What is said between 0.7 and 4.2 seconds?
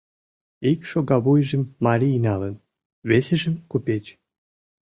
Ик шогавуйжым марий налын, весыжым— купеч.